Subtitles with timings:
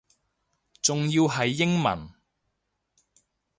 [0.81, 2.09] 仲要係英文